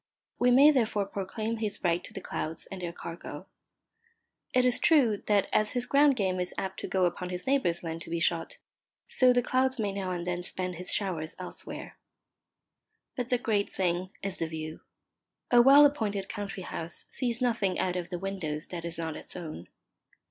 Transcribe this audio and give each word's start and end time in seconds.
We 0.39 0.49
may 0.49 0.71
therefore 0.71 1.05
proclaim 1.05 1.57
his 1.57 1.83
right 1.83 2.03
to 2.05 2.11
the 2.11 2.21
clouds 2.21 2.65
and 2.71 2.81
their 2.81 2.91
cargo. 2.91 3.45
It 4.51 4.65
is 4.65 4.79
true 4.79 5.17
that 5.27 5.47
as 5.53 5.73
his 5.73 5.85
ground 5.85 6.15
game 6.15 6.39
is 6.39 6.55
apt 6.57 6.79
to 6.79 6.87
go 6.87 7.05
upon 7.05 7.29
his 7.29 7.45
neighbour's 7.45 7.83
land 7.83 8.01
to 8.01 8.09
be 8.09 8.19
shot, 8.19 8.57
so 9.07 9.31
the 9.31 9.43
clouds 9.43 9.77
may 9.77 9.91
now 9.91 10.09
and 10.09 10.25
then 10.25 10.41
spend 10.41 10.77
his 10.77 10.91
showers 10.91 11.35
elsewhere. 11.37 11.99
But 13.15 13.29
the 13.29 13.37
great 13.37 13.69
thing 13.69 14.09
is 14.23 14.39
the 14.39 14.47
view. 14.47 14.79
A 15.51 15.61
well 15.61 15.85
appointed 15.85 16.27
country 16.27 16.63
house 16.63 17.05
sees 17.11 17.39
nothing 17.39 17.77
out 17.77 17.95
of 17.95 18.09
the 18.09 18.17
windows 18.17 18.69
that 18.69 18.83
is 18.85 18.97
not 18.97 19.15
its 19.15 19.35
own. 19.35 19.67